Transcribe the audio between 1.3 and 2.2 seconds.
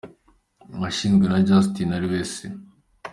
Justin ari